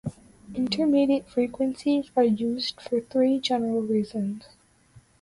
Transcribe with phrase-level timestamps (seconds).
[0.55, 4.47] Intermediate frequencies are used for three general reasons.